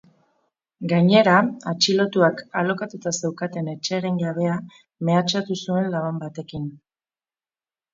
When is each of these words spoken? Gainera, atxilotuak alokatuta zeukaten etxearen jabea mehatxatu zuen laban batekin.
Gainera, 0.93 1.35
atxilotuak 1.73 2.41
alokatuta 2.63 3.15
zeukaten 3.23 3.71
etxearen 3.77 4.21
jabea 4.27 4.59
mehatxatu 5.13 5.63
zuen 5.65 5.95
laban 5.97 6.23
batekin. 6.27 6.71